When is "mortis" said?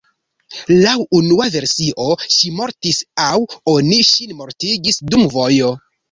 2.59-3.01